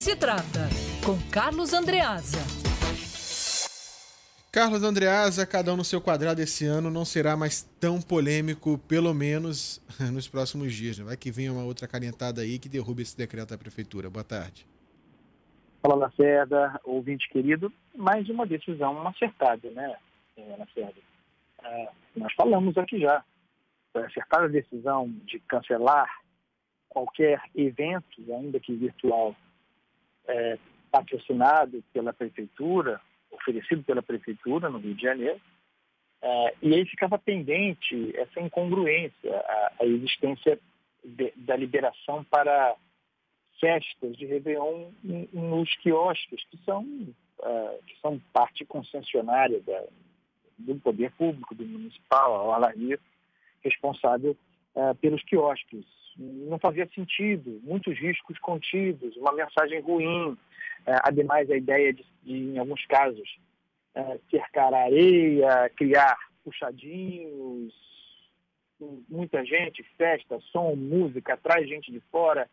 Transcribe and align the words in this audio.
Se 0.00 0.14
trata 0.14 0.68
com 1.04 1.18
Carlos 1.28 1.72
Andreasa. 1.72 2.38
Carlos 4.52 4.84
Andreasa, 4.84 5.44
cada 5.44 5.74
um 5.74 5.76
no 5.76 5.84
seu 5.84 6.00
quadrado 6.00 6.40
esse 6.40 6.64
ano 6.64 6.88
não 6.88 7.04
será 7.04 7.36
mais 7.36 7.64
tão 7.80 8.00
polêmico, 8.00 8.78
pelo 8.86 9.12
menos 9.12 9.84
nos 10.14 10.28
próximos 10.28 10.72
dias. 10.72 11.00
Né? 11.00 11.04
Vai 11.04 11.16
que 11.16 11.32
venha 11.32 11.52
uma 11.52 11.64
outra 11.64 11.88
canetada 11.88 12.42
aí 12.42 12.60
que 12.60 12.68
derrube 12.68 13.02
esse 13.02 13.18
decreto 13.18 13.48
da 13.48 13.58
prefeitura. 13.58 14.08
Boa 14.08 14.22
tarde. 14.22 14.64
Fala, 15.82 15.96
Lacerda, 15.96 16.80
ouvinte 16.84 17.28
querido. 17.28 17.72
Mais 17.96 18.28
uma 18.30 18.46
decisão 18.46 19.04
acertada, 19.08 19.68
né, 19.72 19.96
é, 20.36 20.56
Lacerda? 20.56 21.00
É, 21.64 21.88
nós 22.14 22.32
falamos 22.34 22.78
aqui 22.78 23.00
já. 23.00 23.24
Foi 23.92 24.04
acertada 24.04 24.44
a 24.44 24.48
decisão 24.48 25.12
de 25.24 25.40
cancelar 25.40 26.08
qualquer 26.88 27.42
evento, 27.56 28.22
ainda 28.32 28.60
que 28.60 28.76
virtual, 28.76 29.34
é, 30.28 30.58
patrocinado 30.90 31.82
pela 31.92 32.12
prefeitura, 32.12 33.00
oferecido 33.30 33.82
pela 33.82 34.02
prefeitura 34.02 34.68
no 34.68 34.78
Rio 34.78 34.94
de 34.94 35.02
Janeiro, 35.02 35.40
é, 36.20 36.54
e 36.62 36.74
aí 36.74 36.84
ficava 36.86 37.18
pendente 37.18 38.12
essa 38.16 38.40
incongruência, 38.40 39.36
a, 39.36 39.72
a 39.80 39.86
existência 39.86 40.58
de, 41.04 41.32
da 41.36 41.56
liberação 41.56 42.24
para 42.24 42.76
festas 43.60 44.16
de 44.16 44.26
Réveillon 44.26 44.90
nos 45.32 45.74
quiosques, 45.78 46.44
que 46.50 46.58
são, 46.64 46.82
uh, 46.82 47.82
que 47.86 48.00
são 48.00 48.20
parte 48.32 48.64
concessionária 48.64 49.60
da, 49.60 49.84
do 50.58 50.76
poder 50.76 51.10
público, 51.12 51.54
do 51.54 51.64
municipal, 51.64 52.52
a 52.52 52.56
Alaria, 52.56 52.98
responsável 53.62 54.36
uh, 54.78 54.94
pelos 54.96 55.22
quiosques 55.24 55.84
não 56.18 56.58
fazia 56.58 56.88
sentido, 56.94 57.60
muitos 57.62 57.96
riscos 57.96 58.38
contidos, 58.38 59.16
uma 59.16 59.32
mensagem 59.32 59.80
ruim, 59.80 60.36
é, 60.84 60.92
ademais 61.04 61.48
a 61.50 61.56
ideia 61.56 61.92
de, 61.92 62.04
de 62.24 62.34
em 62.34 62.58
alguns 62.58 62.84
casos, 62.86 63.38
é, 63.94 64.18
cercar 64.30 64.74
a 64.74 64.84
areia, 64.84 65.70
criar 65.76 66.18
puxadinhos, 66.44 67.72
muita 69.08 69.44
gente, 69.44 69.82
festa, 69.96 70.40
som, 70.52 70.74
música, 70.74 71.36
traz 71.36 71.68
gente 71.68 71.92
de 71.92 72.00
fora, 72.10 72.48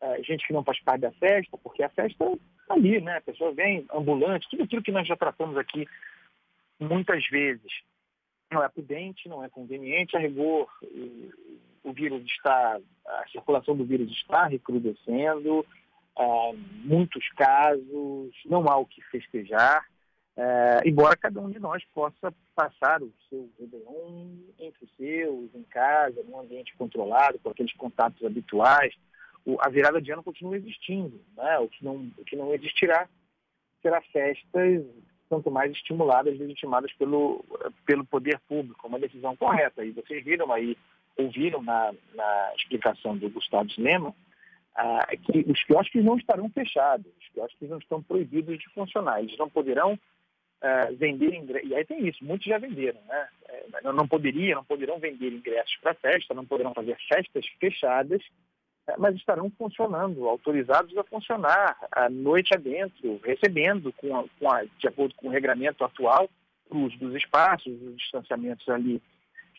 é, 0.00 0.22
gente 0.22 0.46
que 0.46 0.52
não 0.52 0.62
faz 0.62 0.80
parte 0.80 1.00
da 1.00 1.12
festa, 1.12 1.58
porque 1.58 1.82
a 1.82 1.88
festa 1.88 2.24
está 2.24 2.74
ali, 2.74 3.00
né? 3.00 3.16
A 3.16 3.22
pessoa 3.22 3.52
vem, 3.52 3.84
ambulante, 3.92 4.48
tudo 4.48 4.62
aquilo 4.62 4.82
que 4.82 4.92
nós 4.92 5.08
já 5.08 5.16
tratamos 5.16 5.56
aqui 5.56 5.88
muitas 6.78 7.26
vezes. 7.28 7.72
Não 8.50 8.62
é 8.62 8.68
prudente, 8.68 9.28
não 9.28 9.44
é 9.44 9.48
conveniente, 9.48 10.16
a 10.16 10.20
rigor 10.20 10.68
o 11.88 11.92
vírus 11.92 12.22
está, 12.24 12.78
a 13.06 13.28
circulação 13.28 13.76
do 13.76 13.84
vírus 13.84 14.10
está 14.12 14.46
recrudescendo, 14.46 15.60
uh, 15.60 16.56
muitos 16.84 17.26
casos, 17.30 18.32
não 18.44 18.68
há 18.68 18.76
o 18.76 18.86
que 18.86 19.02
festejar, 19.02 19.84
uh, 20.36 20.86
embora 20.86 21.16
cada 21.16 21.40
um 21.40 21.50
de 21.50 21.58
nós 21.58 21.82
possa 21.94 22.32
passar 22.54 23.02
o 23.02 23.12
seu 23.28 23.48
Réveillon 23.58 24.36
entre 24.58 24.84
os 24.84 24.96
seus, 24.96 25.54
em 25.54 25.62
casa, 25.64 26.22
num 26.24 26.38
ambiente 26.38 26.74
controlado, 26.76 27.38
com 27.38 27.50
aqueles 27.50 27.72
contatos 27.74 28.24
habituais, 28.24 28.94
o, 29.46 29.56
a 29.60 29.68
virada 29.68 30.00
de 30.00 30.10
ano 30.12 30.22
continua 30.22 30.56
existindo, 30.56 31.20
né? 31.36 31.58
o, 31.58 31.68
que 31.68 31.84
não, 31.84 32.10
o 32.18 32.24
que 32.24 32.36
não 32.36 32.52
existirá 32.52 33.08
será 33.80 34.02
festas 34.02 34.84
tanto 35.28 35.50
mais 35.50 35.72
estimuladas, 35.72 36.38
legitimadas 36.38 36.92
pelo, 36.94 37.44
pelo 37.86 38.04
poder 38.04 38.38
público, 38.48 38.86
uma 38.86 38.98
decisão 38.98 39.36
correta. 39.36 39.84
E 39.84 39.92
vocês 39.92 40.24
viram 40.24 40.52
aí 40.52 40.76
ouviram 41.18 41.60
na, 41.62 41.92
na 42.14 42.52
explicação 42.56 43.16
do 43.16 43.28
Gustavo 43.28 43.68
Lema 43.76 44.14
ah, 44.76 45.06
que 45.16 45.44
os 45.50 45.62
quiosques 45.64 46.04
não 46.04 46.16
estarão 46.16 46.48
fechados, 46.50 47.06
os 47.20 47.28
quiosques 47.30 47.68
não 47.68 47.78
estão 47.78 48.00
proibidos 48.00 48.56
de 48.56 48.68
funcionar, 48.70 49.18
eles 49.18 49.36
não 49.36 49.50
poderão 49.50 49.98
ah, 50.62 50.88
vender 50.92 51.34
ingressos, 51.34 51.68
e 51.68 51.74
aí 51.74 51.84
tem 51.84 52.06
isso, 52.06 52.24
muitos 52.24 52.46
já 52.46 52.58
venderam, 52.58 53.00
né? 53.08 53.28
É, 53.48 53.92
não 53.92 54.06
poderiam, 54.06 54.56
não 54.56 54.64
poderão 54.64 55.00
vender 55.00 55.32
ingressos 55.32 55.76
para 55.80 55.94
festa, 55.94 56.32
não 56.32 56.46
poderão 56.46 56.72
fazer 56.72 56.96
festas 57.12 57.44
fechadas, 57.58 58.22
mas 58.96 59.14
estarão 59.16 59.50
funcionando, 59.50 60.28
autorizados 60.28 60.96
a 60.96 61.04
funcionar 61.04 61.76
a 61.92 62.08
noite 62.08 62.54
adentro, 62.54 63.20
recebendo, 63.22 63.92
com 63.94 64.16
a, 64.16 64.24
com 64.38 64.50
a, 64.50 64.64
de 64.64 64.88
acordo 64.88 65.14
com 65.16 65.28
o 65.28 65.30
regramento 65.30 65.84
atual, 65.84 66.28
o 66.70 66.78
uso 66.78 66.96
dos 66.98 67.14
espaços, 67.14 67.72
os 67.82 67.96
distanciamentos 67.96 68.68
ali 68.68 69.02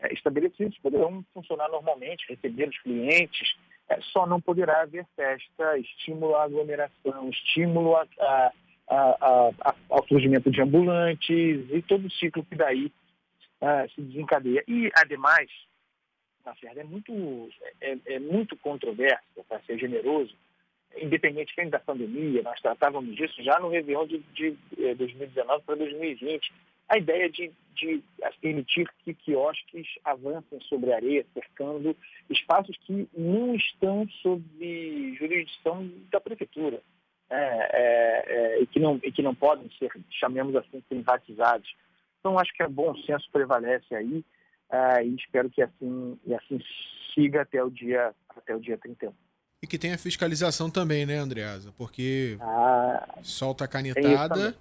é, 0.02 0.14
estabelecidos 0.14 0.78
poderão 0.80 1.24
funcionar 1.34 1.70
normalmente, 1.70 2.26
receber 2.30 2.70
os 2.70 2.80
clientes, 2.80 3.56
é, 3.90 4.00
só 4.02 4.26
não 4.26 4.40
poderá 4.40 4.82
haver 4.82 5.06
festa, 5.16 5.78
estímulo 5.78 6.36
à 6.36 6.44
aglomeração, 6.44 7.30
estímulo 7.30 7.96
a, 7.98 8.08
a, 8.20 8.52
a, 8.90 9.76
ao 9.90 10.08
surgimento 10.08 10.50
de 10.50 10.62
ambulantes 10.62 11.66
e 11.72 11.82
todo 11.88 12.08
o 12.08 12.12
ciclo 12.12 12.46
que 12.46 12.56
daí 12.56 12.92
uh, 13.62 13.90
se 13.94 14.02
desencadeia. 14.02 14.64
E, 14.68 14.90
ademais, 14.96 15.50
Lacerda, 16.46 16.82
é 16.82 16.84
muito, 16.84 17.50
é, 17.82 17.98
é 18.06 18.20
muito 18.20 18.56
controverso, 18.58 19.24
para 19.48 19.60
ser 19.62 19.78
generoso, 19.78 20.36
independente 20.98 21.54
da 21.70 21.80
pandemia, 21.80 22.42
nós 22.42 22.60
tratávamos 22.62 23.16
disso 23.16 23.44
já 23.44 23.60
no 23.60 23.70
Réveillon 23.70 24.08
de, 24.08 24.20
de, 24.34 24.52
de 24.76 24.96
2019 24.96 25.64
para 25.64 25.76
2020 25.76 26.52
a 26.90 26.98
ideia 26.98 27.30
de, 27.30 27.52
de 27.76 28.04
permitir 28.42 28.90
que 29.06 29.14
quiosques 29.14 29.88
avancem 30.04 30.60
sobre 30.62 30.92
areia, 30.92 31.26
cercando 31.34 31.96
espaços 32.30 32.76
que 32.78 33.08
não 33.16 33.54
estão 33.54 34.08
sob 34.24 35.16
jurisdição 35.16 35.88
da 36.12 36.20
prefeitura. 36.20 36.82
É, 37.30 37.36
é, 37.36 38.24
é, 38.26 38.62
e, 38.64 38.66
que 38.66 38.80
não, 38.80 39.00
e 39.04 39.12
que 39.12 39.22
não 39.22 39.36
podem 39.36 39.70
ser, 39.78 39.92
chamemos 40.10 40.56
assim, 40.56 40.82
privatizados. 40.82 41.76
Então, 42.20 42.40
acho 42.40 42.52
que 42.54 42.64
o 42.64 42.70
bom 42.70 42.96
senso 43.04 43.30
prevalece 43.32 43.94
aí 43.94 44.26
é, 44.72 45.06
e 45.06 45.16
espero 45.16 45.50
que 45.50 45.62
assim, 45.62 46.18
e 46.26 46.34
assim 46.34 46.60
siga 47.14 47.42
até 47.42 47.64
o 47.64 47.70
dia, 47.70 48.14
até 48.30 48.56
o 48.56 48.60
dia 48.60 48.78
31. 48.78 49.12
E 49.62 49.68
que 49.68 49.78
tenha 49.78 49.98
fiscalização 49.98 50.70
também, 50.70 51.06
né, 51.06 51.18
Andreasa? 51.18 51.74
Porque 51.78 52.38
ah, 52.40 53.20
solta 53.22 53.66
a 53.66 53.68
canetada, 53.68 54.56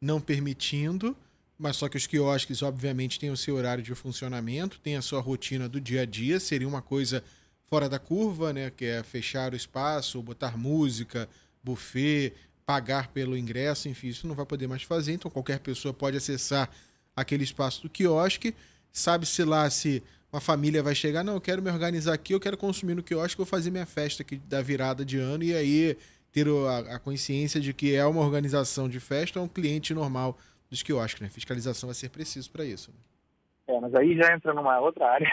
não 0.00 0.20
permitindo, 0.20 1.16
mas 1.58 1.76
só 1.76 1.88
que 1.88 1.96
os 1.96 2.06
quiosques, 2.06 2.62
obviamente, 2.62 3.18
têm 3.18 3.30
o 3.30 3.36
seu 3.36 3.56
horário 3.56 3.82
de 3.82 3.94
funcionamento, 3.94 4.78
têm 4.80 4.96
a 4.96 5.02
sua 5.02 5.20
rotina 5.20 5.68
do 5.68 5.80
dia 5.80 6.02
a 6.02 6.06
dia, 6.06 6.38
seria 6.38 6.68
uma 6.68 6.82
coisa 6.82 7.24
fora 7.64 7.88
da 7.88 7.98
curva, 7.98 8.52
né? 8.52 8.70
Que 8.70 8.84
é 8.84 9.02
fechar 9.02 9.52
o 9.52 9.56
espaço, 9.56 10.22
botar 10.22 10.56
música, 10.56 11.28
buffet, 11.62 12.32
pagar 12.64 13.08
pelo 13.08 13.36
ingresso, 13.36 13.88
enfim, 13.88 14.08
isso 14.08 14.26
não 14.26 14.34
vai 14.34 14.46
poder 14.46 14.66
mais 14.66 14.82
fazer, 14.82 15.12
então 15.12 15.30
qualquer 15.30 15.58
pessoa 15.60 15.92
pode 15.92 16.16
acessar 16.16 16.70
aquele 17.14 17.44
espaço 17.44 17.82
do 17.82 17.90
quiosque, 17.90 18.54
sabe-se 18.94 19.44
lá 19.44 19.68
se 19.68 20.02
uma 20.32 20.40
família 20.40 20.82
vai 20.82 20.94
chegar, 20.94 21.22
não, 21.22 21.34
eu 21.34 21.40
quero 21.40 21.60
me 21.60 21.70
organizar 21.70 22.14
aqui, 22.14 22.32
eu 22.32 22.40
quero 22.40 22.56
consumir 22.56 22.94
no 22.94 23.02
quiosque, 23.02 23.36
vou 23.36 23.46
fazer 23.46 23.70
minha 23.70 23.84
festa 23.84 24.22
aqui 24.22 24.36
da 24.36 24.62
virada 24.62 25.04
de 25.04 25.18
ano, 25.18 25.44
e 25.44 25.54
aí 25.54 25.96
ter 26.32 26.46
a, 26.48 26.96
a 26.96 26.98
consciência 26.98 27.60
de 27.60 27.74
que 27.74 27.94
é 27.94 28.04
uma 28.06 28.20
organização 28.20 28.88
de 28.88 28.98
festa, 28.98 29.38
é 29.38 29.42
um 29.42 29.48
cliente 29.48 29.92
normal 29.92 30.38
dos 30.70 30.82
quiosques, 30.82 31.20
né? 31.20 31.28
Fiscalização 31.28 31.88
vai 31.88 31.94
ser 31.94 32.08
preciso 32.08 32.50
para 32.50 32.64
isso. 32.64 32.90
Né? 32.90 33.76
É, 33.76 33.80
mas 33.80 33.94
aí 33.94 34.16
já 34.16 34.34
entra 34.34 34.52
numa 34.52 34.78
outra 34.80 35.08
área, 35.08 35.32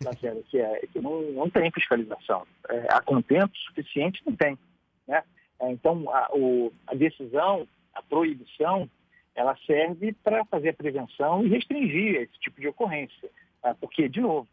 que 0.50 0.58
é 0.58 0.86
que 0.92 1.00
não, 1.00 1.22
não 1.32 1.48
tem 1.48 1.70
fiscalização. 1.70 2.46
É, 2.68 2.86
há 2.90 3.00
contento 3.00 3.56
suficiente, 3.58 4.22
não 4.26 4.34
tem. 4.34 4.58
Né? 5.06 5.22
É, 5.60 5.70
então, 5.70 6.08
a, 6.10 6.28
o, 6.34 6.72
a 6.86 6.94
decisão, 6.94 7.66
a 7.94 8.02
proibição, 8.02 8.88
ela 9.34 9.56
serve 9.66 10.12
para 10.22 10.44
fazer 10.44 10.70
a 10.70 10.74
prevenção 10.74 11.44
e 11.44 11.48
restringir 11.48 12.16
esse 12.22 12.38
tipo 12.40 12.60
de 12.60 12.68
ocorrência. 12.68 13.30
Ah, 13.62 13.74
porque, 13.74 14.08
de 14.08 14.20
novo, 14.20 14.48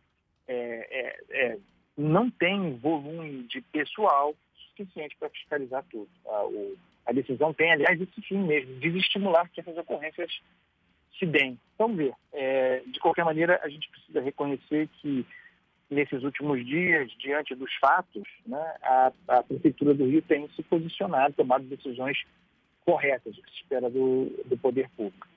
é, 0.47 0.88
é, 0.90 1.46
é, 1.46 1.58
não 1.97 2.30
tem 2.30 2.78
volume 2.78 3.44
de 3.44 3.62
pessoal 3.62 4.36
suficiente 4.70 5.16
para 5.20 5.30
fiscalizar 5.30 5.84
tudo. 5.90 6.09
Ah, 6.25 6.46
o, 6.46 6.75
a 7.06 7.12
decisão 7.12 7.53
tem, 7.53 7.72
aliás, 7.72 8.00
esse 8.02 8.22
fim 8.22 8.40
mesmo, 8.40 8.79
desestimular 8.79 9.50
que 9.52 9.59
essas 9.59 9.78
ocorrências 9.78 10.32
se 11.17 11.26
deem. 11.26 11.59
Vamos 11.78 11.97
ver. 11.97 12.14
É, 12.34 12.82
de 12.88 13.00
qualquer 13.00 13.26
maneira, 13.26 13.59
a 13.64 13.70
gente 13.70 13.90
precisa 13.90 14.22
reconhecer 14.22 14.88
que 15.02 15.26
nesses 15.90 16.23
últimos 16.23 16.66
dias, 16.66 17.11
diante 17.20 17.53
dos 17.53 17.72
fatos, 17.76 18.23
né, 18.46 18.76
a, 18.82 19.11
a 19.28 19.44
Prefeitura 19.44 19.94
do 19.94 20.05
Rio 20.05 20.22
tem 20.22 20.47
se 20.55 20.64
posicionado, 20.64 21.35
tomado 21.35 21.66
decisões 21.66 22.17
corretas, 22.85 23.35
que 23.35 23.51
se 23.51 23.57
espera 23.61 23.89
do, 23.89 24.25
do 24.45 24.57
poder 24.57 24.89
público. 24.95 25.28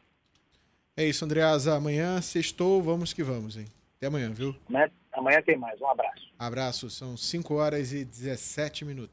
É 0.96 1.05
isso, 1.05 1.25
Andreasa. 1.25 1.75
Amanhã, 1.75 2.20
sextou, 2.20 2.82
vamos 2.82 3.12
que 3.12 3.23
vamos, 3.23 3.56
hein? 3.56 3.67
Até 3.96 4.06
amanhã, 4.06 4.31
viu? 4.31 4.55
Amanhã, 4.69 4.91
amanhã 5.12 5.43
tem 5.43 5.56
mais. 5.56 5.81
Um 5.81 5.88
abraço. 5.88 6.32
Abraço. 6.38 6.91
São 6.91 7.17
5 7.17 7.55
horas 7.55 7.93
e 7.93 8.05
17 8.05 8.85
minutos. 8.85 9.12